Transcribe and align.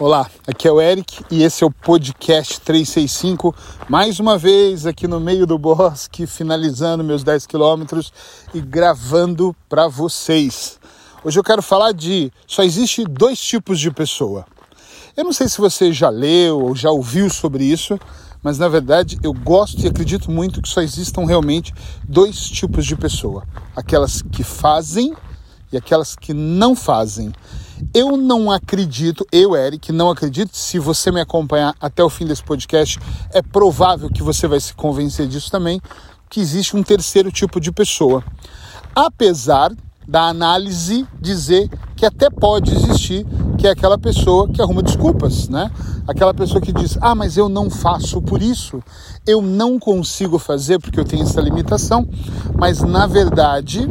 Olá, 0.00 0.30
aqui 0.46 0.66
é 0.66 0.72
o 0.72 0.80
Eric 0.80 1.22
e 1.30 1.42
esse 1.42 1.62
é 1.62 1.66
o 1.66 1.70
podcast 1.70 2.58
365, 2.62 3.54
mais 3.86 4.18
uma 4.18 4.38
vez 4.38 4.86
aqui 4.86 5.06
no 5.06 5.20
meio 5.20 5.46
do 5.46 5.58
bosque, 5.58 6.26
finalizando 6.26 7.04
meus 7.04 7.22
10 7.22 7.44
quilômetros 7.44 8.10
e 8.54 8.62
gravando 8.62 9.54
para 9.68 9.88
vocês. 9.88 10.80
Hoje 11.22 11.38
eu 11.38 11.44
quero 11.44 11.60
falar 11.60 11.92
de 11.92 12.32
só 12.46 12.62
existe 12.62 13.04
dois 13.04 13.38
tipos 13.38 13.78
de 13.78 13.90
pessoa. 13.90 14.46
Eu 15.14 15.22
não 15.22 15.34
sei 15.34 15.50
se 15.50 15.58
você 15.58 15.92
já 15.92 16.08
leu 16.08 16.58
ou 16.58 16.74
já 16.74 16.90
ouviu 16.90 17.28
sobre 17.28 17.64
isso, 17.64 18.00
mas 18.42 18.56
na 18.56 18.68
verdade 18.68 19.18
eu 19.22 19.34
gosto 19.34 19.82
e 19.82 19.86
acredito 19.86 20.30
muito 20.30 20.62
que 20.62 20.68
só 20.70 20.80
existam 20.80 21.26
realmente 21.26 21.74
dois 22.08 22.48
tipos 22.48 22.86
de 22.86 22.96
pessoa: 22.96 23.46
aquelas 23.76 24.22
que 24.22 24.42
fazem 24.42 25.14
e 25.72 25.76
aquelas 25.76 26.14
que 26.16 26.32
não 26.32 26.74
fazem. 26.74 27.32
Eu 27.94 28.16
não 28.16 28.50
acredito, 28.50 29.26
eu, 29.32 29.56
Eric, 29.56 29.92
não 29.92 30.10
acredito. 30.10 30.56
Se 30.56 30.78
você 30.78 31.10
me 31.10 31.20
acompanhar 31.20 31.74
até 31.80 32.02
o 32.04 32.10
fim 32.10 32.26
desse 32.26 32.44
podcast, 32.44 32.98
é 33.32 33.40
provável 33.40 34.10
que 34.10 34.22
você 34.22 34.46
vai 34.46 34.60
se 34.60 34.74
convencer 34.74 35.26
disso 35.26 35.50
também, 35.50 35.80
que 36.28 36.40
existe 36.40 36.76
um 36.76 36.82
terceiro 36.82 37.32
tipo 37.32 37.60
de 37.60 37.72
pessoa. 37.72 38.22
Apesar 38.94 39.72
da 40.06 40.24
análise 40.24 41.06
dizer 41.20 41.68
que 41.96 42.04
até 42.04 42.28
pode 42.28 42.74
existir, 42.74 43.24
que 43.56 43.66
é 43.66 43.70
aquela 43.70 43.96
pessoa 43.96 44.48
que 44.48 44.60
arruma 44.60 44.82
desculpas, 44.82 45.48
né? 45.48 45.70
Aquela 46.10 46.34
pessoa 46.34 46.60
que 46.60 46.72
diz: 46.72 46.98
"Ah, 47.00 47.14
mas 47.14 47.36
eu 47.36 47.48
não 47.48 47.70
faço 47.70 48.20
por 48.20 48.42
isso, 48.42 48.82
eu 49.24 49.40
não 49.40 49.78
consigo 49.78 50.40
fazer 50.40 50.80
porque 50.80 50.98
eu 50.98 51.04
tenho 51.04 51.22
essa 51.22 51.40
limitação", 51.40 52.04
mas 52.58 52.82
na 52.82 53.06
verdade, 53.06 53.88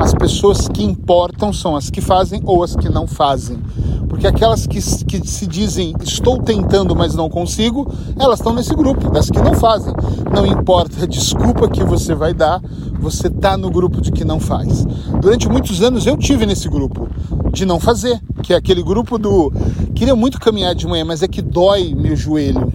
as 0.00 0.12
pessoas 0.12 0.66
que 0.66 0.82
importam 0.82 1.52
são 1.52 1.76
as 1.76 1.88
que 1.88 2.00
fazem 2.00 2.42
ou 2.44 2.64
as 2.64 2.74
que 2.74 2.88
não 2.88 3.06
fazem. 3.06 3.62
Porque 4.08 4.26
aquelas 4.26 4.66
que, 4.66 4.80
que 5.04 5.26
se 5.26 5.46
dizem 5.46 5.94
estou 6.02 6.42
tentando, 6.42 6.96
mas 6.96 7.14
não 7.14 7.30
consigo, 7.30 7.88
elas 8.18 8.40
estão 8.40 8.52
nesse 8.52 8.74
grupo, 8.74 9.08
das 9.12 9.30
que 9.30 9.40
não 9.40 9.54
fazem. 9.54 9.94
Não 10.34 10.44
importa 10.44 11.04
a 11.04 11.06
desculpa 11.06 11.68
que 11.68 11.84
você 11.84 12.12
vai 12.12 12.34
dar, 12.34 12.60
você 12.98 13.28
está 13.28 13.56
no 13.56 13.70
grupo 13.70 14.00
de 14.00 14.10
que 14.10 14.24
não 14.24 14.40
faz. 14.40 14.84
Durante 15.20 15.48
muitos 15.48 15.80
anos 15.80 16.06
eu 16.06 16.16
tive 16.16 16.44
nesse 16.44 16.68
grupo 16.68 17.08
de 17.52 17.66
não 17.66 17.78
fazer, 17.78 18.20
que 18.42 18.52
é 18.52 18.56
aquele 18.56 18.82
grupo 18.82 19.18
do 19.18 19.52
queria 19.94 20.16
muito 20.16 20.40
caminhar 20.40 20.74
de 20.74 20.86
manhã, 20.86 21.04
mas 21.04 21.22
é 21.22 21.28
que 21.28 21.42
dói 21.42 21.94
meu 21.94 22.16
joelho. 22.16 22.72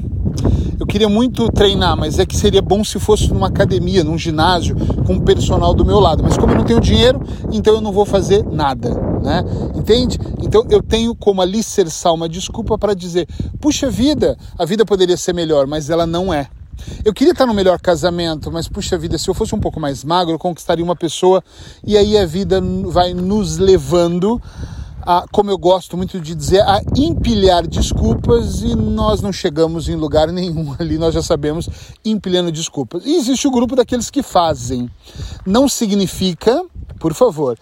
Eu 0.80 0.86
queria 0.86 1.10
muito 1.10 1.52
treinar, 1.52 1.98
mas 1.98 2.20
é 2.20 2.26
que 2.26 2.38
seria 2.38 2.62
bom 2.62 2.84
se 2.84 3.00
fosse 3.00 3.34
numa 3.34 3.48
academia, 3.48 4.04
num 4.04 4.18
ginásio, 4.18 4.76
com 5.06 5.14
um 5.14 5.20
personal 5.20 5.74
do 5.74 5.84
meu 5.84 6.00
lado. 6.00 6.24
Mas 6.24 6.38
como 6.38 6.54
eu 6.54 6.58
não 6.58 6.64
tenho 6.64 6.80
dinheiro, 6.80 7.20
então 7.52 7.74
eu 7.74 7.82
não 7.82 7.92
vou 7.92 8.06
fazer 8.06 8.46
nada, 8.46 8.94
né? 9.24 9.44
Entende? 9.76 10.20
Então 10.42 10.64
eu 10.70 10.82
tenho 10.82 11.16
como 11.16 11.42
alicerçar 11.42 12.14
uma 12.14 12.30
desculpa 12.30 12.78
para 12.78 12.94
dizer: 12.94 13.28
puxa 13.60 13.90
vida, 13.90 14.38
a 14.58 14.66
vida 14.66 14.86
poderia 14.86 15.18
ser 15.18 15.34
melhor, 15.34 15.66
mas 15.66 15.90
ela 15.90 16.06
não 16.06 16.32
é. 16.32 16.48
Eu 17.04 17.14
queria 17.14 17.32
estar 17.32 17.46
no 17.46 17.54
melhor 17.54 17.80
casamento, 17.80 18.52
mas 18.52 18.68
puxa 18.68 18.98
vida, 18.98 19.18
se 19.18 19.30
eu 19.30 19.34
fosse 19.34 19.54
um 19.56 19.60
pouco 19.60 19.80
mais 19.80 20.04
magro, 20.04 20.34
eu 20.34 20.40
conquistaria 20.40 20.84
uma 20.84 20.96
pessoa 20.96 21.44
e 21.86 21.98
aí 21.98 22.18
a 22.18 22.26
vida 22.26 22.62
vai 22.86 23.14
nos 23.14 23.58
levando 23.58 24.42
a, 25.08 25.26
como 25.32 25.50
eu 25.50 25.58
gosto 25.58 25.96
muito 25.96 26.20
de 26.20 26.36
dizer, 26.36 26.62
a 26.64 26.82
empilhar 26.98 27.66
desculpas 27.66 28.62
e 28.62 28.76
nós 28.76 29.22
não 29.22 29.32
chegamos 29.32 29.88
em 29.88 29.96
lugar 29.96 30.28
nenhum 30.34 30.76
ali, 30.78 30.98
nós 30.98 31.14
já 31.14 31.22
sabemos, 31.22 31.70
empilhando 32.04 32.52
desculpas. 32.52 33.06
E 33.06 33.16
existe 33.16 33.48
o 33.48 33.52
grupo 33.52 33.74
daqueles 33.74 34.10
que 34.10 34.22
fazem. 34.22 34.92
Não 35.46 35.70
significa, 35.70 36.62
por 37.00 37.14
favor, 37.14 37.58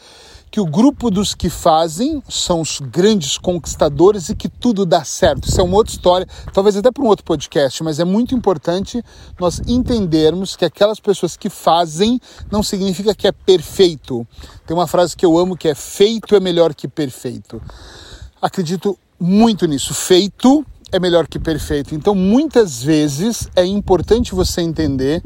que 0.55 0.61
o 0.61 0.65
grupo 0.65 1.11
dos 1.11 1.35
que 1.35 1.49
fazem 1.49 2.23
são 2.29 2.61
os 2.61 2.79
grandes 2.79 3.37
conquistadores 3.37 4.29
e 4.29 4.35
que 4.35 4.47
tudo 4.47 4.85
dá 4.85 5.03
certo. 5.03 5.49
Isso 5.49 5.59
é 5.59 5.63
uma 5.65 5.75
outra 5.75 5.91
história, 5.91 6.25
talvez 6.53 6.77
até 6.77 6.89
para 6.89 7.03
um 7.03 7.07
outro 7.07 7.25
podcast, 7.25 7.83
mas 7.83 7.99
é 7.99 8.05
muito 8.05 8.33
importante 8.33 9.03
nós 9.37 9.61
entendermos 9.67 10.55
que 10.55 10.63
aquelas 10.63 10.97
pessoas 10.97 11.35
que 11.35 11.49
fazem 11.49 12.21
não 12.49 12.63
significa 12.63 13.13
que 13.13 13.27
é 13.27 13.33
perfeito. 13.33 14.25
Tem 14.65 14.73
uma 14.73 14.87
frase 14.87 15.17
que 15.17 15.25
eu 15.25 15.37
amo 15.37 15.57
que 15.57 15.67
é 15.67 15.75
feito 15.75 16.33
é 16.37 16.39
melhor 16.39 16.73
que 16.73 16.87
perfeito. 16.87 17.61
Acredito 18.41 18.97
muito 19.19 19.65
nisso. 19.65 19.93
Feito 19.93 20.65
é 20.89 20.97
melhor 20.97 21.27
que 21.27 21.37
perfeito. 21.37 21.93
Então, 21.93 22.15
muitas 22.15 22.81
vezes 22.81 23.49
é 23.57 23.65
importante 23.65 24.33
você 24.33 24.61
entender 24.61 25.21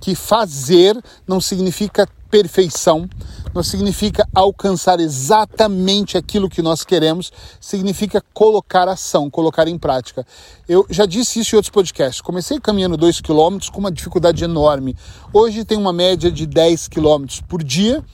que 0.00 0.14
fazer 0.14 0.96
não 1.26 1.40
significa 1.40 2.06
perfeição, 2.30 3.08
não 3.54 3.62
significa 3.62 4.26
alcançar 4.34 5.00
exatamente 5.00 6.16
aquilo 6.16 6.48
que 6.48 6.62
nós 6.62 6.84
queremos, 6.84 7.32
significa 7.60 8.22
colocar 8.32 8.88
ação, 8.88 9.30
colocar 9.30 9.66
em 9.68 9.78
prática. 9.78 10.26
Eu 10.68 10.86
já 10.90 11.06
disse 11.06 11.40
isso 11.40 11.54
em 11.54 11.56
outros 11.56 11.72
podcasts. 11.72 12.20
Comecei 12.20 12.60
caminhando 12.60 12.96
2 12.96 13.20
km 13.20 13.58
com 13.72 13.80
uma 13.80 13.90
dificuldade 13.90 14.44
enorme. 14.44 14.96
Hoje 15.32 15.64
tem 15.64 15.78
uma 15.78 15.92
média 15.92 16.30
de 16.30 16.46
10 16.46 16.88
km 16.88 17.26
por 17.48 17.62
dia. 17.62 18.04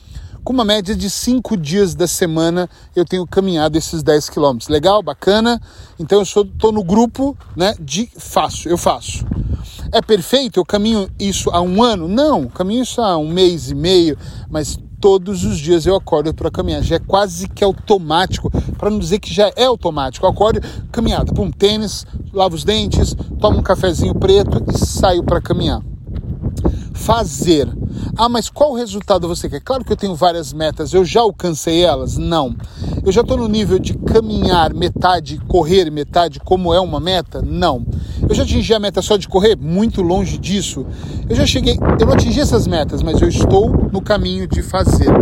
Com 0.43 0.53
uma 0.53 0.65
média 0.65 0.95
de 0.95 1.09
5 1.09 1.57
dias 1.57 1.95
da 1.95 2.07
semana 2.07 2.69
eu 2.95 3.05
tenho 3.05 3.27
caminhado 3.27 3.79
esses 3.79 4.03
10 4.03 4.29
quilômetros. 4.29 4.69
Legal, 4.69 5.03
bacana. 5.03 5.61
Então 5.99 6.19
eu 6.19 6.23
estou 6.23 6.71
no 6.71 6.85
grupo 6.85 7.37
né, 7.57 7.75
de 7.81 8.11
faço, 8.17 8.69
eu 8.69 8.77
faço. 8.77 9.25
É 9.93 10.01
perfeito? 10.03 10.59
Eu 10.59 10.65
caminho 10.65 11.09
isso 11.19 11.51
há 11.51 11.61
um 11.61 11.83
ano? 11.83 12.09
Não, 12.09 12.47
caminho 12.47 12.83
isso 12.83 13.01
há 13.01 13.17
um 13.17 13.29
mês 13.29 13.71
e 13.71 13.75
meio, 13.75 14.17
mas 14.51 14.79
todos 15.01 15.45
os 15.45 15.59
dias 15.59 15.85
eu 15.87 15.95
acordo 15.95 16.33
para 16.33 16.51
caminhar. 16.51 16.83
Já 16.83 16.97
é 16.97 16.99
quase 16.99 17.49
que 17.49 17.63
automático, 17.63 18.51
para 18.79 18.91
não 18.91 18.99
dizer 18.99 19.19
que 19.19 19.33
já 19.33 19.51
é 19.55 19.65
automático. 19.65 20.25
Eu 20.25 20.31
acordo, 20.31 20.61
caminhada, 20.91 21.33
pum, 21.33 21.51
tênis, 21.51 22.07
lavo 22.33 22.55
os 22.55 22.65
dentes, 22.65 23.15
tomo 23.39 23.59
um 23.59 23.63
cafezinho 23.63 24.15
preto 24.15 24.65
e 24.73 24.79
saio 24.79 25.23
para 25.23 25.41
caminhar. 25.41 25.83
Fazer 26.95 27.69
ah, 28.17 28.29
mas 28.29 28.49
qual 28.49 28.75
resultado 28.75 29.27
você 29.27 29.49
quer? 29.49 29.61
Claro 29.61 29.85
que 29.85 29.93
eu 29.93 29.97
tenho 29.97 30.15
várias 30.15 30.53
metas, 30.53 30.93
eu 30.93 31.05
já 31.05 31.21
alcancei 31.21 31.85
elas? 31.85 32.17
Não. 32.17 32.55
Eu 33.05 33.11
já 33.11 33.23
estou 33.23 33.37
no 33.37 33.49
nível 33.49 33.79
de 33.79 33.95
caminhar 33.95 34.73
metade, 34.73 35.41
correr 35.49 35.91
metade, 35.91 36.39
como 36.41 36.73
é 36.73 36.81
uma 36.81 37.01
meta? 37.01 37.43
Não. 37.43 37.85
Eu 38.29 38.35
já 38.35 38.45
atingi 38.45 38.73
a 38.73 38.79
meta 38.79 39.03
só 39.03 39.17
de 39.17 39.29
correr? 39.29 39.57
Muito 39.57 40.01
longe 40.01 40.39
disso. 40.39 40.87
Eu 41.29 41.35
já 41.35 41.45
cheguei, 41.45 41.77
eu 42.01 42.07
não 42.07 42.15
atingi 42.15 42.41
essas 42.41 42.67
metas, 42.67 43.03
mas 43.03 43.21
eu 43.21 43.29
estou 43.29 43.69
no 43.93 44.01
caminho 44.01 44.47
de 44.47 44.63
fazer. 44.63 45.13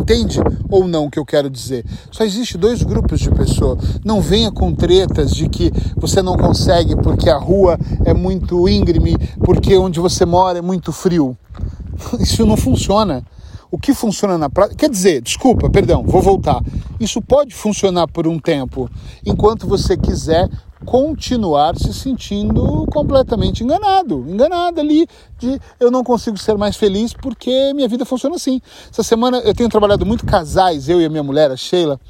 Entende 0.00 0.40
ou 0.70 0.88
não 0.88 1.04
o 1.04 1.10
que 1.10 1.18
eu 1.18 1.26
quero 1.26 1.50
dizer? 1.50 1.84
Só 2.10 2.24
existe 2.24 2.56
dois 2.56 2.82
grupos 2.82 3.20
de 3.20 3.30
pessoas. 3.30 4.00
Não 4.02 4.20
venha 4.20 4.50
com 4.50 4.74
tretas 4.74 5.30
de 5.32 5.46
que 5.46 5.70
você 5.94 6.22
não 6.22 6.38
consegue 6.38 6.96
porque 6.96 7.28
a 7.28 7.36
rua 7.36 7.78
é 8.06 8.14
muito 8.14 8.66
íngreme, 8.66 9.14
porque 9.44 9.76
onde 9.76 10.00
você 10.00 10.24
mora 10.24 10.58
é 10.58 10.62
muito 10.62 10.90
frio. 10.90 11.36
Isso 12.18 12.46
não 12.46 12.56
funciona. 12.56 13.22
O 13.70 13.78
que 13.78 13.94
funciona 13.94 14.36
na 14.36 14.50
prática. 14.50 14.76
Quer 14.78 14.90
dizer, 14.90 15.20
desculpa, 15.20 15.68
perdão, 15.70 16.02
vou 16.02 16.22
voltar. 16.22 16.60
Isso 16.98 17.20
pode 17.20 17.54
funcionar 17.54 18.08
por 18.08 18.26
um 18.26 18.38
tempo, 18.38 18.90
enquanto 19.24 19.68
você 19.68 19.96
quiser 19.96 20.48
continuar 20.84 21.76
se 21.76 21.92
sentindo 21.92 22.86
completamente 22.92 23.62
enganado, 23.62 24.24
enganado 24.28 24.80
ali 24.80 25.06
de 25.38 25.60
eu 25.78 25.90
não 25.90 26.02
consigo 26.02 26.36
ser 26.38 26.56
mais 26.56 26.76
feliz 26.76 27.12
porque 27.12 27.72
minha 27.74 27.88
vida 27.88 28.04
funciona 28.04 28.36
assim. 28.36 28.60
Essa 28.90 29.02
semana 29.02 29.38
eu 29.38 29.54
tenho 29.54 29.68
trabalhado 29.68 30.06
muito 30.06 30.24
casais, 30.24 30.88
eu 30.88 31.00
e 31.00 31.04
a 31.04 31.10
minha 31.10 31.22
mulher, 31.22 31.50
a 31.50 31.56
Sheila, 31.56 32.00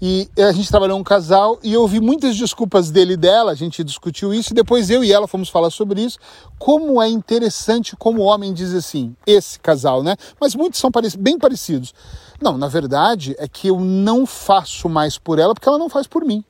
e 0.00 0.28
a 0.38 0.52
gente 0.52 0.68
trabalhou 0.68 0.98
um 0.98 1.04
casal 1.04 1.58
e 1.62 1.72
eu 1.72 1.82
ouvi 1.82 2.00
muitas 2.00 2.36
desculpas 2.36 2.90
dele 2.90 3.14
e 3.14 3.16
dela, 3.16 3.52
a 3.52 3.54
gente 3.54 3.82
discutiu 3.84 4.32
isso, 4.32 4.52
e 4.52 4.54
depois 4.54 4.90
eu 4.90 5.02
e 5.04 5.12
ela 5.12 5.26
fomos 5.26 5.48
falar 5.48 5.70
sobre 5.70 6.02
isso. 6.02 6.18
Como 6.58 7.00
é 7.00 7.08
interessante 7.08 7.96
como 7.96 8.22
o 8.22 8.24
homem 8.24 8.52
diz 8.52 8.74
assim, 8.74 9.14
esse 9.26 9.58
casal, 9.58 10.02
né? 10.02 10.16
Mas 10.40 10.54
muitos 10.54 10.80
são 10.80 10.90
bem 11.18 11.38
parecidos. 11.38 11.94
Não, 12.40 12.56
na 12.56 12.68
verdade 12.68 13.34
é 13.38 13.46
que 13.46 13.68
eu 13.68 13.80
não 13.80 14.26
faço 14.26 14.88
mais 14.88 15.18
por 15.18 15.38
ela 15.38 15.54
porque 15.54 15.68
ela 15.68 15.78
não 15.78 15.88
faz 15.88 16.06
por 16.06 16.24
mim. 16.24 16.44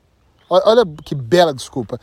Olha 0.50 0.84
que 1.04 1.14
bela 1.14 1.54
desculpa. 1.54 1.98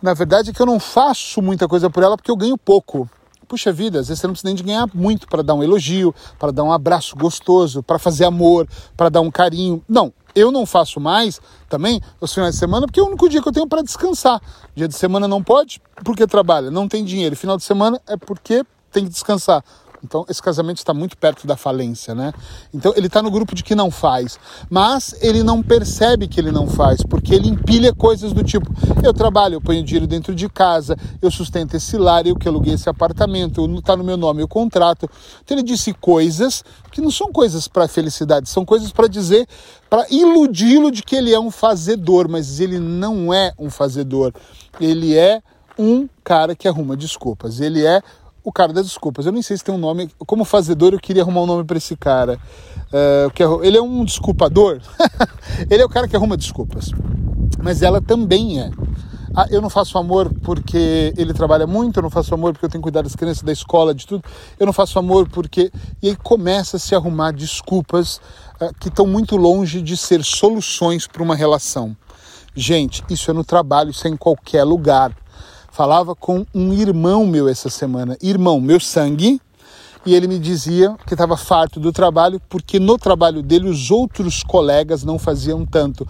Na 0.00 0.14
verdade 0.14 0.50
é 0.50 0.52
que 0.52 0.60
eu 0.60 0.66
não 0.66 0.78
faço 0.78 1.40
muita 1.40 1.66
coisa 1.66 1.88
por 1.88 2.02
ela 2.02 2.16
porque 2.16 2.30
eu 2.30 2.36
ganho 2.36 2.58
pouco 2.58 3.08
puxa 3.52 3.70
vida, 3.70 4.00
às 4.00 4.08
vezes 4.08 4.18
você 4.18 4.26
não 4.26 4.32
precisa 4.32 4.48
nem 4.48 4.54
de 4.54 4.62
ganhar 4.62 4.88
muito 4.94 5.28
para 5.28 5.42
dar 5.42 5.52
um 5.52 5.62
elogio, 5.62 6.14
para 6.38 6.50
dar 6.50 6.62
um 6.62 6.72
abraço 6.72 7.14
gostoso, 7.14 7.82
para 7.82 7.98
fazer 7.98 8.24
amor, 8.24 8.66
para 8.96 9.10
dar 9.10 9.20
um 9.20 9.30
carinho. 9.30 9.84
Não, 9.86 10.10
eu 10.34 10.50
não 10.50 10.64
faço 10.64 10.98
mais 10.98 11.38
também 11.68 12.00
os 12.18 12.32
finais 12.32 12.54
de 12.54 12.58
semana 12.58 12.86
porque 12.86 12.98
é 12.98 13.02
o 13.02 13.08
único 13.08 13.28
dia 13.28 13.42
que 13.42 13.48
eu 13.48 13.52
tenho 13.52 13.66
para 13.66 13.82
descansar. 13.82 14.40
Dia 14.74 14.88
de 14.88 14.94
semana 14.94 15.28
não 15.28 15.42
pode 15.42 15.82
porque 16.02 16.26
trabalha, 16.26 16.70
não 16.70 16.88
tem 16.88 17.04
dinheiro. 17.04 17.36
Final 17.36 17.58
de 17.58 17.62
semana 17.62 18.00
é 18.06 18.16
porque 18.16 18.64
tem 18.90 19.04
que 19.04 19.10
descansar. 19.10 19.62
Então 20.02 20.24
esse 20.28 20.42
casamento 20.42 20.78
está 20.78 20.92
muito 20.92 21.16
perto 21.16 21.46
da 21.46 21.56
falência, 21.56 22.14
né? 22.14 22.32
Então 22.74 22.92
ele 22.96 23.06
está 23.06 23.22
no 23.22 23.30
grupo 23.30 23.54
de 23.54 23.62
que 23.62 23.74
não 23.74 23.90
faz, 23.90 24.38
mas 24.68 25.14
ele 25.20 25.42
não 25.42 25.62
percebe 25.62 26.26
que 26.26 26.40
ele 26.40 26.50
não 26.50 26.66
faz, 26.66 27.02
porque 27.02 27.34
ele 27.34 27.48
empilha 27.48 27.94
coisas 27.94 28.32
do 28.32 28.42
tipo: 28.42 28.66
eu 29.02 29.12
trabalho, 29.12 29.54
eu 29.54 29.60
ponho 29.60 29.82
dinheiro 29.84 30.06
dentro 30.06 30.34
de 30.34 30.48
casa, 30.48 30.96
eu 31.20 31.30
sustento 31.30 31.74
esse 31.74 31.96
lar, 31.96 32.26
eu 32.26 32.36
que 32.36 32.48
aluguei 32.48 32.74
esse 32.74 32.88
apartamento, 32.88 33.64
está 33.78 33.96
no 33.96 34.04
meu 34.04 34.16
nome 34.16 34.42
o 34.42 34.48
contrato. 34.48 35.08
Então 35.44 35.56
ele 35.56 35.62
disse 35.62 35.92
coisas 35.94 36.64
que 36.90 37.00
não 37.00 37.10
são 37.10 37.32
coisas 37.32 37.68
para 37.68 37.86
felicidade, 37.86 38.48
são 38.48 38.64
coisas 38.64 38.90
para 38.90 39.06
dizer, 39.06 39.46
para 39.88 40.06
iludi-lo 40.10 40.90
de 40.90 41.02
que 41.02 41.14
ele 41.14 41.32
é 41.32 41.38
um 41.38 41.50
fazedor, 41.50 42.28
mas 42.28 42.60
ele 42.60 42.78
não 42.78 43.32
é 43.32 43.52
um 43.58 43.70
fazedor. 43.70 44.32
Ele 44.80 45.16
é 45.16 45.42
um 45.78 46.08
cara 46.22 46.54
que 46.54 46.68
arruma 46.68 46.96
desculpas. 46.96 47.60
Ele 47.60 47.84
é 47.84 48.02
o 48.44 48.52
cara 48.52 48.72
das 48.72 48.86
desculpas. 48.86 49.26
Eu 49.26 49.32
nem 49.32 49.42
sei 49.42 49.56
se 49.56 49.64
tem 49.64 49.74
um 49.74 49.78
nome. 49.78 50.10
Como 50.26 50.44
fazedor, 50.44 50.92
eu 50.92 51.00
queria 51.00 51.22
arrumar 51.22 51.42
um 51.42 51.46
nome 51.46 51.64
para 51.64 51.76
esse 51.76 51.96
cara. 51.96 52.38
Uh, 52.88 53.64
ele 53.64 53.76
é 53.76 53.82
um 53.82 54.04
desculpador. 54.04 54.80
ele 55.70 55.82
é 55.82 55.84
o 55.84 55.88
cara 55.88 56.08
que 56.08 56.16
arruma 56.16 56.36
desculpas. 56.36 56.90
Mas 57.62 57.82
ela 57.82 58.00
também 58.00 58.60
é. 58.60 58.70
Ah, 59.34 59.46
eu 59.50 59.62
não 59.62 59.70
faço 59.70 59.96
amor 59.96 60.30
porque 60.42 61.14
ele 61.16 61.32
trabalha 61.32 61.66
muito, 61.66 61.96
eu 61.96 62.02
não 62.02 62.10
faço 62.10 62.34
amor 62.34 62.52
porque 62.52 62.66
eu 62.66 62.68
tenho 62.68 62.82
que 62.82 62.84
cuidar 62.84 63.00
das 63.00 63.16
crianças, 63.16 63.42
da 63.42 63.52
escola, 63.52 63.94
de 63.94 64.06
tudo. 64.06 64.22
Eu 64.58 64.66
não 64.66 64.72
faço 64.72 64.98
amor 64.98 65.28
porque. 65.28 65.70
E 66.02 66.08
aí 66.08 66.16
começa 66.16 66.76
a 66.76 66.80
se 66.80 66.94
arrumar 66.94 67.32
desculpas 67.32 68.16
uh, 68.60 68.74
que 68.78 68.88
estão 68.88 69.06
muito 69.06 69.36
longe 69.36 69.80
de 69.80 69.96
ser 69.96 70.22
soluções 70.22 71.06
para 71.06 71.22
uma 71.22 71.34
relação. 71.34 71.96
Gente, 72.54 73.02
isso 73.08 73.30
é 73.30 73.34
no 73.34 73.42
trabalho, 73.42 73.90
isso 73.90 74.06
é 74.06 74.10
em 74.10 74.16
qualquer 74.16 74.64
lugar. 74.64 75.16
Falava 75.72 76.14
com 76.14 76.44
um 76.54 76.74
irmão 76.74 77.26
meu 77.26 77.48
essa 77.48 77.70
semana, 77.70 78.14
irmão, 78.22 78.60
meu 78.60 78.78
sangue, 78.78 79.40
e 80.04 80.14
ele 80.14 80.28
me 80.28 80.38
dizia 80.38 80.94
que 81.06 81.14
estava 81.14 81.34
farto 81.34 81.80
do 81.80 81.90
trabalho 81.90 82.38
porque 82.46 82.78
no 82.78 82.98
trabalho 82.98 83.42
dele 83.42 83.70
os 83.70 83.90
outros 83.90 84.42
colegas 84.42 85.02
não 85.02 85.18
faziam 85.18 85.64
tanto. 85.64 86.06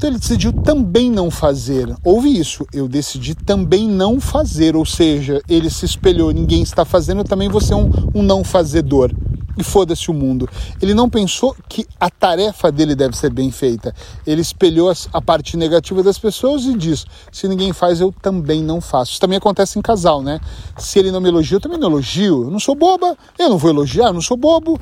Então 0.00 0.08
ele 0.08 0.18
decidiu 0.18 0.50
também 0.50 1.10
não 1.10 1.30
fazer. 1.30 1.94
Ouve 2.02 2.34
isso, 2.34 2.66
eu 2.72 2.88
decidi 2.88 3.34
também 3.34 3.86
não 3.86 4.18
fazer, 4.18 4.74
ou 4.74 4.86
seja, 4.86 5.42
ele 5.46 5.68
se 5.68 5.84
espelhou, 5.84 6.30
ninguém 6.30 6.62
está 6.62 6.86
fazendo, 6.86 7.18
eu 7.18 7.24
também 7.24 7.50
vou 7.50 7.60
ser 7.60 7.74
um, 7.74 7.90
um 8.14 8.22
não 8.22 8.42
fazedor 8.42 9.12
e 9.58 9.62
foda-se 9.62 10.10
o 10.10 10.14
mundo. 10.14 10.48
Ele 10.80 10.94
não 10.94 11.10
pensou 11.10 11.54
que 11.68 11.86
a 12.00 12.08
tarefa 12.08 12.72
dele 12.72 12.94
deve 12.94 13.14
ser 13.14 13.28
bem 13.28 13.50
feita. 13.50 13.94
Ele 14.26 14.40
espelhou 14.40 14.90
a 15.12 15.20
parte 15.20 15.54
negativa 15.58 16.02
das 16.02 16.18
pessoas 16.18 16.64
e 16.64 16.72
diz: 16.72 17.04
se 17.30 17.46
ninguém 17.46 17.74
faz, 17.74 18.00
eu 18.00 18.10
também 18.22 18.62
não 18.62 18.80
faço. 18.80 19.10
Isso 19.12 19.20
também 19.20 19.36
acontece 19.36 19.78
em 19.78 19.82
casal, 19.82 20.22
né? 20.22 20.40
Se 20.78 20.98
ele 20.98 21.10
não 21.10 21.20
me 21.20 21.28
elogia, 21.28 21.58
eu 21.58 21.60
também 21.60 21.78
não 21.78 21.90
elogio. 21.90 22.44
Eu 22.44 22.50
não 22.50 22.58
sou 22.58 22.74
boba, 22.74 23.18
eu 23.38 23.50
não 23.50 23.58
vou 23.58 23.70
elogiar, 23.70 24.06
eu 24.06 24.14
não 24.14 24.22
sou 24.22 24.38
bobo. 24.38 24.80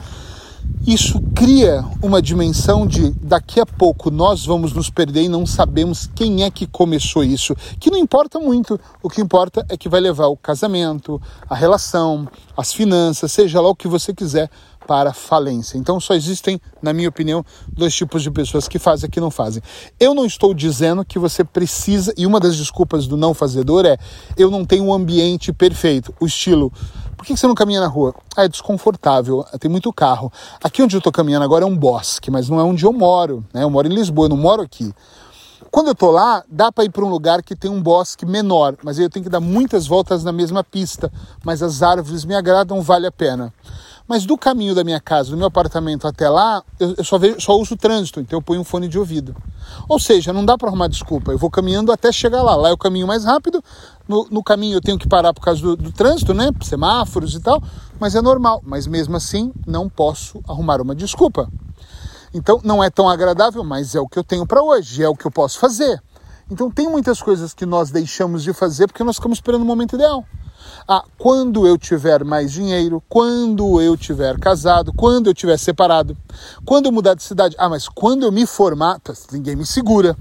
Isso 0.87 1.21
cria 1.35 1.85
uma 2.03 2.23
dimensão 2.23 2.87
de 2.87 3.11
daqui 3.11 3.61
a 3.61 3.67
pouco 3.67 4.11
nós 4.11 4.47
vamos 4.47 4.73
nos 4.73 4.89
perder 4.89 5.25
e 5.25 5.29
não 5.29 5.45
sabemos 5.45 6.09
quem 6.15 6.45
é 6.45 6.51
que 6.51 6.67
começou 6.67 7.23
isso. 7.23 7.55
Que 7.79 7.91
não 7.91 7.99
importa 7.99 8.39
muito, 8.39 8.81
o 9.03 9.11
que 9.11 9.21
importa 9.21 9.67
é 9.69 9.77
que 9.77 9.89
vai 9.89 10.01
levar 10.01 10.29
o 10.29 10.37
casamento, 10.37 11.21
a 11.47 11.55
relação, 11.55 12.27
as 12.57 12.73
finanças, 12.73 13.31
seja 13.33 13.61
lá 13.61 13.69
o 13.69 13.77
que 13.77 13.87
você 13.87 14.15
quiser 14.15 14.49
para 14.87 15.13
falência. 15.13 15.77
Então 15.77 16.01
só 16.01 16.15
existem, 16.15 16.59
na 16.81 16.95
minha 16.95 17.11
opinião, 17.11 17.45
dois 17.71 17.95
tipos 17.95 18.23
de 18.23 18.31
pessoas 18.31 18.67
que 18.67 18.79
fazem 18.79 19.09
e 19.09 19.11
que 19.11 19.21
não 19.21 19.31
fazem. 19.31 19.63
Eu 20.01 20.15
não 20.15 20.25
estou 20.25 20.55
dizendo 20.55 21.05
que 21.05 21.19
você 21.19 21.45
precisa, 21.45 22.15
e 22.17 22.25
uma 22.25 22.41
das 22.41 22.57
desculpas 22.57 23.07
do 23.07 23.15
não 23.15 23.35
fazedor 23.35 23.85
é 23.85 23.99
eu 24.39 24.51
não 24.51 24.65
tenho 24.65 24.85
um 24.85 24.95
ambiente 24.95 25.53
perfeito, 25.53 26.15
o 26.19 26.25
estilo 26.25 26.73
por 27.19 27.27
que 27.27 27.37
você 27.37 27.49
não 27.49 27.55
caminha 27.55 27.81
na 27.81 27.89
rua? 27.89 28.15
Ah, 28.37 28.45
é 28.45 28.49
desconfortável, 28.49 29.45
tem 29.59 29.69
muito 29.69 29.93
carro. 29.93 30.33
Aqui 30.63 30.81
onde 30.81 30.95
eu 30.95 30.99
estou 30.99 31.13
caminhando 31.13 31.45
agora 31.45 31.65
é 31.65 31.67
um 31.67 31.77
bosque, 31.77 32.31
mas 32.31 32.49
não 32.49 32.61
é 32.61 32.63
onde 32.63 32.87
eu 32.87 32.93
moro. 32.93 33.45
Né? 33.53 33.65
Eu 33.65 33.71
moro 33.71 33.89
em 33.89 33.95
Lisboa, 33.95 34.27
eu 34.27 34.31
não 34.31 34.37
moro 34.37 34.63
aqui. 34.63 34.95
Quando 35.69 35.89
eu 35.89 35.93
estou 35.93 36.13
lá, 36.13 36.45
dá 36.49 36.71
para 36.71 36.85
ir 36.85 36.91
para 36.91 37.05
um 37.05 37.09
lugar 37.09 37.43
que 37.43 37.57
tem 37.57 37.69
um 37.69 37.83
bosque 37.83 38.25
menor, 38.25 38.77
mas 38.85 39.01
eu 39.01 39.11
tenho 39.11 39.25
que 39.25 39.31
dar 39.31 39.41
muitas 39.41 39.87
voltas 39.87 40.23
na 40.23 40.31
mesma 40.31 40.63
pista. 40.63 41.13
Mas 41.45 41.61
as 41.61 41.83
árvores 41.83 42.25
me 42.25 42.37
agradam, 42.37 42.81
vale 42.81 43.09
a 43.09 43.13
pena. 43.13 43.53
Mas 44.07 44.25
do 44.25 44.39
caminho 44.39 44.75
da 44.75 44.83
minha 44.83 45.01
casa, 45.01 45.31
do 45.31 45.37
meu 45.37 45.49
apartamento 45.49 46.07
até 46.09 46.31
lá, 46.31 46.63
eu, 46.81 46.95
eu 46.97 47.05
só, 47.05 47.19
vejo, 47.19 47.39
só 47.41 47.59
uso 47.59 47.77
trânsito, 47.77 48.21
então 48.21 48.39
eu 48.39 48.43
ponho 48.43 48.61
um 48.63 48.65
fone 48.65 48.89
de 48.89 48.99
ouvido. 48.99 49.37
Ou 49.87 49.99
seja, 49.99 50.33
não 50.33 50.47
dá 50.47 50.57
para 50.57 50.69
arrumar 50.69 50.89
desculpa. 50.89 51.33
Eu 51.33 51.39
vou 51.39 51.51
caminhando 51.51 51.93
até 51.93 52.11
chegar 52.11 52.43
lá. 52.43 52.57
Lá 52.57 52.71
é 52.71 52.73
o 52.73 52.79
caminho 52.79 53.07
mais 53.07 53.25
rápido. 53.25 53.63
No, 54.09 54.27
no 54.31 54.43
caminho 54.43 54.77
eu 54.77 54.81
tenho 54.81 54.99
que 54.99 55.07
parar 55.07 55.35
por 55.35 55.43
causa 55.43 55.61
do, 55.61 55.77
do 55.77 55.93
trânsito, 55.93 56.33
né? 56.33 56.51
Semáforos 56.63 57.35
e 57.35 57.41
tal. 57.41 57.63
Mas 58.01 58.15
é 58.15 58.23
normal. 58.23 58.63
Mas 58.65 58.87
mesmo 58.87 59.17
assim, 59.17 59.53
não 59.67 59.89
posso 59.89 60.41
arrumar 60.49 60.81
uma 60.81 60.95
desculpa. 60.95 61.49
Então 62.33 62.61
não 62.65 62.83
é 62.83 62.91
tão 62.91 63.09
agradável, 63.09 63.63
mas 63.63 63.95
é 63.95 64.01
o 64.01 64.09
que 64.09 64.19
eu 64.19 64.25
tenho 64.25 64.47
para 64.47 64.63
hoje, 64.63 65.03
é 65.03 65.09
o 65.09 65.15
que 65.15 65.27
eu 65.27 65.31
posso 65.31 65.59
fazer. 65.59 66.03
Então 66.51 66.71
tem 66.71 66.89
muitas 66.89 67.21
coisas 67.21 67.53
que 67.53 67.67
nós 67.67 67.91
deixamos 67.91 68.43
de 68.43 68.53
fazer 68.53 68.87
porque 68.87 69.05
nós 69.05 69.17
ficamos 69.17 69.37
esperando 69.39 69.63
o 69.63 69.67
momento 69.67 69.95
ideal. 69.97 70.25
Ah, 70.87 71.05
quando 71.19 71.67
eu 71.67 71.77
tiver 71.77 72.25
mais 72.25 72.51
dinheiro, 72.51 73.03
quando 73.09 73.81
eu 73.81 73.97
tiver 73.97 74.39
casado, 74.39 74.93
quando 74.93 75.29
eu 75.29 75.35
tiver 75.35 75.59
separado, 75.59 76.17
quando 76.65 76.87
eu 76.87 76.93
mudar 76.93 77.15
de 77.15 77.23
cidade. 77.23 77.55
Ah, 77.59 77.69
mas 77.69 77.89
quando 77.89 78.25
eu 78.25 78.33
me 78.33 78.47
formar, 78.47 78.99
tá, 79.01 79.13
ninguém 79.33 79.57
me 79.57 79.67
segura. 79.67 80.17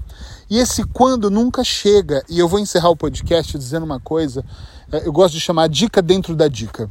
E 0.50 0.58
esse 0.58 0.84
quando 0.84 1.30
nunca 1.30 1.62
chega. 1.62 2.22
E 2.28 2.38
eu 2.38 2.48
vou 2.48 2.58
encerrar 2.58 2.90
o 2.90 2.96
podcast 2.96 3.56
dizendo 3.58 3.84
uma 3.84 4.00
coisa. 4.00 4.44
Eh, 4.90 5.02
eu 5.06 5.12
gosto 5.12 5.34
de 5.34 5.40
chamar 5.40 5.68
dica 5.68 6.00
dentro 6.00 6.34
da 6.34 6.48
dica. 6.48 6.88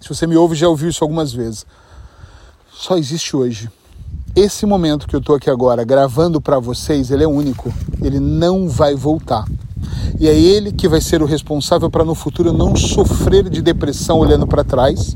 Se 0.00 0.08
você 0.08 0.26
me 0.26 0.36
ouve, 0.36 0.56
já 0.56 0.68
ouviu 0.68 0.88
isso 0.88 1.04
algumas 1.04 1.32
vezes. 1.32 1.66
Só 2.72 2.96
existe 2.96 3.36
hoje. 3.36 3.70
Esse 4.34 4.64
momento 4.64 5.06
que 5.06 5.14
eu 5.14 5.20
estou 5.20 5.36
aqui 5.36 5.50
agora 5.50 5.84
gravando 5.84 6.40
para 6.40 6.58
vocês, 6.58 7.10
ele 7.10 7.22
é 7.22 7.28
único. 7.28 7.72
Ele 8.00 8.18
não 8.18 8.68
vai 8.68 8.94
voltar. 8.94 9.44
E 10.18 10.26
é 10.26 10.34
ele 10.34 10.72
que 10.72 10.88
vai 10.88 11.00
ser 11.00 11.22
o 11.22 11.26
responsável 11.26 11.90
para 11.90 12.04
no 12.04 12.14
futuro 12.14 12.52
não 12.52 12.74
sofrer 12.74 13.50
de 13.50 13.60
depressão 13.60 14.18
olhando 14.18 14.46
para 14.46 14.64
trás. 14.64 15.14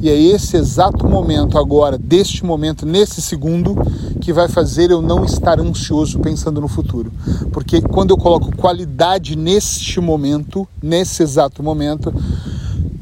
E 0.00 0.08
é 0.08 0.14
esse 0.14 0.56
exato 0.56 1.08
momento 1.08 1.58
agora, 1.58 1.98
deste 1.98 2.44
momento, 2.44 2.84
nesse 2.84 3.20
segundo, 3.22 3.74
que 4.20 4.32
vai 4.32 4.48
fazer 4.48 4.90
eu 4.90 5.00
não 5.00 5.24
estar 5.24 5.60
ansioso 5.60 6.18
pensando 6.18 6.60
no 6.60 6.68
futuro. 6.68 7.12
Porque 7.52 7.80
quando 7.80 8.10
eu 8.10 8.16
coloco 8.16 8.54
qualidade 8.56 9.36
neste 9.36 10.00
momento, 10.00 10.66
nesse 10.82 11.22
exato 11.22 11.62
momento, 11.62 12.12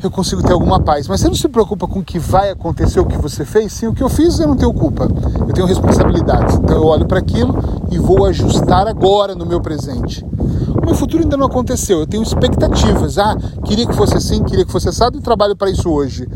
eu 0.02 0.10
consigo 0.10 0.42
ter 0.42 0.52
alguma 0.52 0.80
paz. 0.80 1.08
Mas 1.08 1.20
você 1.20 1.28
não 1.28 1.34
se 1.34 1.48
preocupa 1.48 1.86
com 1.86 2.00
o 2.00 2.04
que 2.04 2.18
vai 2.18 2.50
acontecer, 2.50 3.00
o 3.00 3.06
que 3.06 3.16
você 3.16 3.44
fez? 3.44 3.72
Sim, 3.72 3.86
o 3.86 3.94
que 3.94 4.02
eu 4.02 4.08
fiz 4.08 4.38
eu 4.38 4.48
não 4.48 4.56
tenho 4.56 4.72
culpa. 4.72 5.08
Eu 5.40 5.52
tenho 5.52 5.66
responsabilidade. 5.66 6.56
Então 6.56 6.76
eu 6.76 6.84
olho 6.84 7.06
para 7.06 7.18
aquilo 7.18 7.54
e 7.90 7.98
vou 7.98 8.26
ajustar 8.26 8.86
agora 8.86 9.34
no 9.34 9.46
meu 9.46 9.60
presente. 9.60 10.24
O 10.82 10.84
meu 10.84 10.94
futuro 10.94 11.22
ainda 11.22 11.36
não 11.36 11.46
aconteceu. 11.46 12.00
Eu 12.00 12.06
tenho 12.06 12.22
expectativas. 12.22 13.16
Ah, 13.18 13.36
queria 13.64 13.86
que 13.86 13.94
fosse 13.94 14.16
assim, 14.16 14.42
queria 14.42 14.64
que 14.64 14.72
fosse 14.72 14.88
assado 14.88 15.16
e 15.16 15.20
trabalho 15.22 15.56
para 15.56 15.70
isso 15.70 15.88
hoje. 15.88 16.28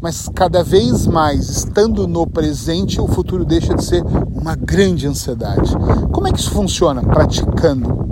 Mas 0.00 0.30
cada 0.34 0.62
vez 0.62 1.06
mais, 1.06 1.50
estando 1.50 2.08
no 2.08 2.26
presente, 2.26 3.00
o 3.00 3.06
futuro 3.06 3.44
deixa 3.44 3.74
de 3.74 3.84
ser 3.84 4.02
uma 4.34 4.56
grande 4.56 5.06
ansiedade. 5.06 5.76
Como 6.10 6.26
é 6.26 6.32
que 6.32 6.40
isso 6.40 6.50
funciona? 6.50 7.02
Praticando, 7.02 8.08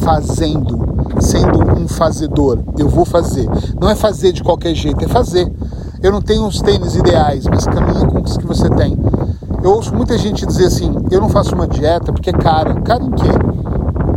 fazendo, 0.00 1.20
sendo 1.20 1.60
um 1.78 1.86
fazedor. 1.86 2.60
Eu 2.78 2.88
vou 2.88 3.04
fazer. 3.04 3.46
Não 3.78 3.90
é 3.90 3.94
fazer 3.94 4.32
de 4.32 4.42
qualquer 4.42 4.74
jeito, 4.74 5.04
é 5.04 5.08
fazer. 5.08 5.52
Eu 6.02 6.10
não 6.10 6.22
tenho 6.22 6.46
os 6.46 6.62
tênis 6.62 6.96
ideais, 6.96 7.44
mas 7.46 7.66
caminha 7.66 8.06
com 8.06 8.22
os 8.22 8.38
que 8.38 8.46
você 8.46 8.70
tem. 8.70 8.96
Eu 9.62 9.72
ouço 9.72 9.94
muita 9.94 10.16
gente 10.16 10.46
dizer 10.46 10.66
assim: 10.66 10.94
eu 11.10 11.20
não 11.20 11.28
faço 11.28 11.54
uma 11.54 11.68
dieta 11.68 12.10
porque 12.10 12.30
é 12.30 12.32
cara. 12.32 12.80
Cara 12.80 13.04
em 13.04 13.10
quê? 13.10 13.28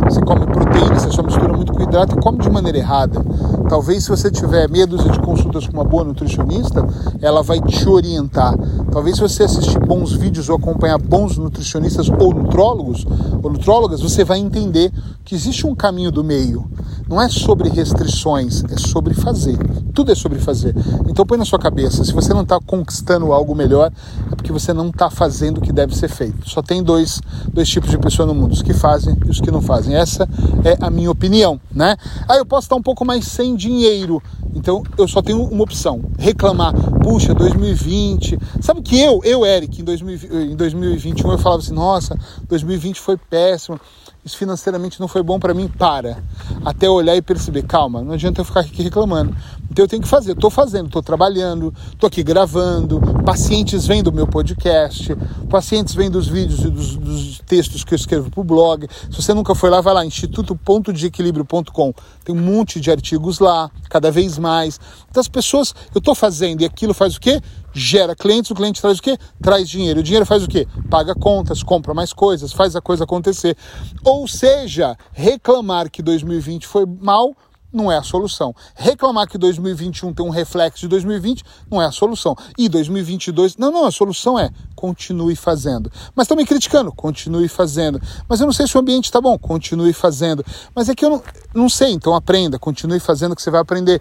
Você 0.08 0.20
come 0.22 0.46
proteína, 0.46 0.98
você 0.98 1.10
só 1.10 1.22
mistura 1.22 1.52
muito 1.52 1.72
com 1.72 1.82
hidrato 1.82 2.16
e 2.16 2.20
come 2.20 2.38
de 2.38 2.48
maneira 2.48 2.78
errada. 2.78 3.20
Talvez 3.68 4.04
se 4.04 4.10
você 4.10 4.30
tiver 4.30 4.68
meia 4.68 4.86
dúzia 4.86 5.10
de 5.10 5.18
consultas 5.18 5.66
com 5.66 5.72
uma 5.72 5.84
boa 5.84 6.04
nutricionista, 6.04 6.86
ela 7.20 7.42
vai 7.42 7.60
te 7.60 7.88
orientar. 7.88 8.54
Talvez 8.92 9.16
se 9.16 9.22
você 9.22 9.42
assistir 9.42 9.78
bons 9.80 10.12
vídeos 10.12 10.48
ou 10.48 10.56
acompanhar 10.56 10.98
bons 10.98 11.36
nutricionistas 11.36 12.08
ou 12.08 12.32
nutrólogos 12.32 13.04
ou 13.42 13.50
nutrólogas, 13.50 14.00
você 14.00 14.24
vai 14.24 14.38
entender 14.38 14.92
que 15.24 15.34
existe 15.34 15.66
um 15.66 15.74
caminho 15.74 16.12
do 16.12 16.22
meio. 16.22 16.64
Não 17.08 17.20
é 17.22 17.28
sobre 17.28 17.68
restrições, 17.68 18.64
é 18.64 18.76
sobre 18.76 19.14
fazer. 19.14 19.56
Tudo 19.94 20.10
é 20.10 20.14
sobre 20.14 20.40
fazer. 20.40 20.74
Então 21.08 21.24
põe 21.24 21.38
na 21.38 21.44
sua 21.44 21.58
cabeça, 21.58 22.04
se 22.04 22.12
você 22.12 22.34
não 22.34 22.42
está 22.42 22.58
conquistando 22.60 23.32
algo 23.32 23.54
melhor, 23.54 23.92
é 24.30 24.34
porque 24.34 24.50
você 24.50 24.72
não 24.72 24.88
está 24.88 25.08
fazendo 25.08 25.58
o 25.58 25.60
que 25.60 25.72
deve 25.72 25.96
ser 25.96 26.08
feito. 26.08 26.48
Só 26.48 26.60
tem 26.62 26.82
dois, 26.82 27.20
dois 27.52 27.68
tipos 27.68 27.90
de 27.90 27.98
pessoas 27.98 28.26
no 28.28 28.34
mundo, 28.34 28.52
os 28.52 28.62
que 28.62 28.74
fazem 28.74 29.16
e 29.24 29.30
os 29.30 29.40
que 29.40 29.50
não 29.50 29.62
fazem. 29.62 29.94
Essa 29.94 30.28
é 30.64 30.76
a 30.84 30.90
minha 30.90 31.10
opinião, 31.10 31.60
né? 31.72 31.96
Ah, 32.28 32.36
eu 32.36 32.44
posso 32.44 32.66
estar 32.66 32.76
um 32.76 32.82
pouco 32.82 33.04
mais 33.04 33.24
sem 33.26 33.54
dinheiro, 33.54 34.20
então 34.54 34.82
eu 34.98 35.06
só 35.06 35.22
tenho 35.22 35.44
uma 35.44 35.62
opção: 35.62 36.00
reclamar. 36.18 36.74
Puxa, 37.02 37.34
2020. 37.34 38.38
Sabe 38.60 38.82
que 38.82 38.98
eu, 38.98 39.20
eu, 39.22 39.46
Eric, 39.46 39.80
em, 39.80 39.84
2000, 39.84 40.42
em 40.52 40.56
2021 40.56 41.30
eu 41.30 41.38
falava 41.38 41.62
assim, 41.62 41.74
nossa, 41.74 42.18
2020 42.48 43.00
foi 43.00 43.16
péssimo, 43.16 43.78
isso 44.26 44.36
financeiramente 44.36 44.98
não 44.98 45.06
foi 45.06 45.22
bom 45.22 45.38
para 45.38 45.54
mim, 45.54 45.68
para. 45.68 46.18
Até 46.64 46.90
olhar 46.90 47.14
e 47.14 47.22
perceber, 47.22 47.62
calma, 47.62 48.02
não 48.02 48.14
adianta 48.14 48.40
eu 48.40 48.44
ficar 48.44 48.60
aqui 48.60 48.82
reclamando. 48.82 49.34
Então 49.70 49.84
eu 49.84 49.88
tenho 49.88 50.02
que 50.02 50.08
fazer, 50.08 50.32
estou 50.32 50.50
fazendo, 50.50 50.86
estou 50.86 51.00
trabalhando, 51.00 51.72
estou 51.92 52.08
aqui 52.08 52.24
gravando, 52.24 53.00
pacientes 53.24 53.86
vêm 53.86 54.02
do 54.02 54.12
meu 54.12 54.26
podcast, 54.26 55.14
pacientes 55.48 55.94
vêm 55.94 56.10
dos 56.10 56.26
vídeos 56.26 56.64
e 56.64 56.68
dos, 56.68 56.96
dos 56.96 57.38
textos 57.46 57.84
que 57.84 57.94
eu 57.94 57.96
escrevo 57.96 58.28
para 58.28 58.40
o 58.40 58.44
blog. 58.44 58.88
Se 59.10 59.22
você 59.22 59.32
nunca 59.32 59.54
foi 59.54 59.70
lá, 59.70 59.80
vai 59.80 59.94
lá, 59.94 60.04
instituto.deequilibrio.com. 60.04 61.94
Tem 62.24 62.34
um 62.34 62.40
monte 62.40 62.80
de 62.80 62.90
artigos 62.90 63.38
lá, 63.38 63.70
cada 63.88 64.10
vez 64.10 64.38
mais. 64.38 64.80
Então 65.08 65.20
as 65.20 65.28
pessoas, 65.28 65.72
eu 65.94 66.00
estou 66.00 66.16
fazendo 66.16 66.62
e 66.62 66.64
aquilo 66.64 66.92
faz 66.92 67.14
o 67.14 67.20
quê? 67.20 67.40
Gera 67.78 68.16
clientes, 68.16 68.50
o 68.50 68.54
cliente 68.54 68.80
traz 68.80 68.98
o 68.98 69.02
quê? 69.02 69.18
Traz 69.42 69.68
dinheiro. 69.68 70.00
O 70.00 70.02
dinheiro 70.02 70.24
faz 70.24 70.42
o 70.42 70.48
quê? 70.48 70.66
Paga 70.88 71.14
contas, 71.14 71.62
compra 71.62 71.92
mais 71.92 72.10
coisas, 72.10 72.50
faz 72.50 72.74
a 72.74 72.80
coisa 72.80 73.04
acontecer. 73.04 73.54
Ou 74.02 74.26
seja, 74.26 74.96
reclamar 75.12 75.90
que 75.90 76.02
2020 76.02 76.66
foi 76.66 76.86
mal 76.86 77.36
não 77.70 77.92
é 77.92 77.98
a 77.98 78.02
solução. 78.02 78.54
Reclamar 78.74 79.28
que 79.28 79.36
2021 79.36 80.14
tem 80.14 80.24
um 80.24 80.30
reflexo 80.30 80.80
de 80.80 80.88
2020 80.88 81.44
não 81.70 81.82
é 81.82 81.84
a 81.84 81.92
solução. 81.92 82.34
E 82.56 82.66
2022, 82.66 83.58
não, 83.58 83.70
não, 83.70 83.84
a 83.84 83.90
solução 83.90 84.38
é 84.38 84.50
continue 84.74 85.36
fazendo. 85.36 85.92
Mas 86.14 86.24
estão 86.24 86.36
me 86.36 86.46
criticando, 86.46 86.90
continue 86.90 87.46
fazendo. 87.46 88.00
Mas 88.26 88.40
eu 88.40 88.46
não 88.46 88.54
sei 88.54 88.66
se 88.66 88.74
o 88.74 88.80
ambiente 88.80 89.04
está 89.04 89.20
bom, 89.20 89.38
continue 89.38 89.92
fazendo. 89.92 90.42
Mas 90.74 90.88
é 90.88 90.94
que 90.94 91.04
eu 91.04 91.10
não, 91.10 91.22
não 91.54 91.68
sei, 91.68 91.92
então 91.92 92.14
aprenda, 92.14 92.58
continue 92.58 93.00
fazendo 93.00 93.36
que 93.36 93.42
você 93.42 93.50
vai 93.50 93.60
aprender. 93.60 94.00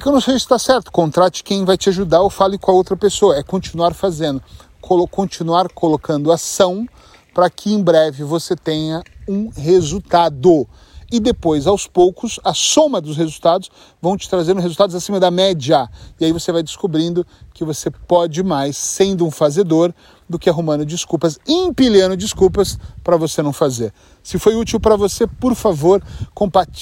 Que 0.00 0.06
eu 0.06 0.12
não 0.12 0.20
sei 0.20 0.34
se 0.34 0.44
está 0.44 0.58
certo, 0.58 0.92
contrate 0.92 1.42
quem 1.42 1.64
vai 1.64 1.76
te 1.76 1.88
ajudar 1.88 2.20
ou 2.20 2.30
fale 2.30 2.56
com 2.56 2.70
a 2.70 2.74
outra 2.74 2.96
pessoa. 2.96 3.36
É 3.36 3.42
continuar 3.42 3.94
fazendo, 3.94 4.40
Colo 4.80 5.08
continuar 5.08 5.68
colocando 5.70 6.30
ação 6.30 6.86
para 7.34 7.50
que 7.50 7.72
em 7.72 7.82
breve 7.82 8.22
você 8.22 8.54
tenha 8.54 9.02
um 9.28 9.50
resultado 9.50 10.68
e 11.10 11.18
depois, 11.18 11.66
aos 11.66 11.86
poucos, 11.86 12.38
a 12.44 12.52
soma 12.52 13.00
dos 13.00 13.16
resultados 13.16 13.70
vão 14.00 14.16
te 14.16 14.28
trazendo 14.28 14.60
resultados 14.60 14.94
acima 14.94 15.18
da 15.18 15.30
média. 15.30 15.88
E 16.20 16.24
aí 16.24 16.32
você 16.32 16.52
vai 16.52 16.62
descobrindo 16.62 17.26
que 17.54 17.64
você 17.64 17.90
pode 17.90 18.42
mais 18.42 18.76
sendo 18.76 19.26
um 19.26 19.30
fazedor 19.30 19.94
do 20.28 20.38
que 20.38 20.50
arrumando 20.50 20.84
desculpas, 20.84 21.38
empilhando 21.46 22.16
desculpas 22.16 22.78
para 23.02 23.16
você 23.16 23.42
não 23.42 23.52
fazer. 23.52 23.92
Se 24.22 24.38
foi 24.38 24.54
útil 24.54 24.78
para 24.78 24.94
você, 24.94 25.26
por 25.26 25.54
favor, 25.54 26.02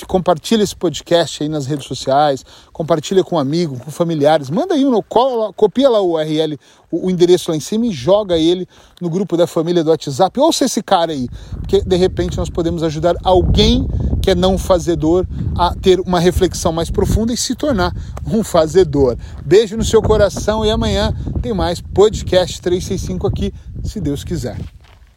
compartilhe 0.08 0.62
esse 0.62 0.74
podcast 0.74 1.42
aí 1.42 1.48
nas 1.48 1.66
redes 1.66 1.86
sociais, 1.86 2.44
compartilha 2.72 3.22
com 3.22 3.36
um 3.36 3.38
amigo, 3.38 3.78
com 3.78 3.90
familiares, 3.90 4.50
manda 4.50 4.74
aí, 4.74 4.84
um, 4.84 5.00
copia 5.54 5.88
lá 5.88 6.00
o 6.00 6.14
URL, 6.14 6.58
o, 6.90 7.10
endereço 7.10 7.50
lá 7.50 7.56
em 7.56 7.60
cima 7.60 7.86
e 7.86 7.92
joga 7.92 8.36
ele 8.36 8.66
no 9.00 9.08
grupo 9.08 9.36
da 9.36 9.46
família 9.46 9.84
do 9.84 9.90
WhatsApp. 9.90 10.40
Ouça 10.40 10.64
esse 10.64 10.82
cara 10.82 11.12
aí, 11.12 11.28
porque 11.52 11.82
de 11.82 11.96
repente 11.96 12.36
nós 12.36 12.50
podemos 12.50 12.82
ajudar 12.82 13.14
alguém 13.22 13.86
que 14.20 14.32
é 14.32 14.34
não 14.34 14.58
fazedor 14.58 15.24
a 15.56 15.72
ter 15.74 16.00
uma 16.00 16.18
reflexão 16.18 16.72
mais 16.72 16.90
profunda 16.90 17.32
e 17.32 17.36
se 17.36 17.54
tornar 17.54 17.94
um 18.26 18.42
fazedor. 18.42 19.16
Beijo 19.44 19.76
no 19.76 19.84
seu 19.84 20.02
coração 20.02 20.64
e 20.64 20.70
amanhã 20.70 21.14
tem 21.40 21.54
mais 21.54 21.80
podcast 21.80 22.60
365 22.60 23.24
aqui, 23.36 23.52
se 23.84 24.00
Deus 24.00 24.24
quiser. 24.24 24.56